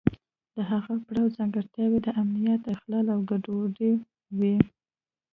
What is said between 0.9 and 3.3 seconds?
پړاو ځانګړتیاوې د امنیت اخلال او